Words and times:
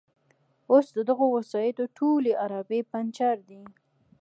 اوس 0.71 0.87
د 0.97 0.99
دغو 1.09 1.25
وسایطو 1.37 1.83
ټولې 1.97 2.31
عرابې 2.43 2.79
پنجر 2.91 3.37
دي. 3.49 3.63